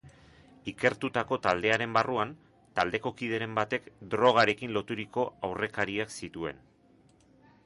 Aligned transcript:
Ikertutako 0.71 1.37
taldearen 1.47 1.93
barruan, 1.97 2.31
taldeko 2.81 3.13
kideren 3.21 3.55
batek 3.61 3.87
drogarekin 4.15 4.77
loturiko 4.79 5.31
aurrekariak 5.51 6.19
zituen. 6.23 6.69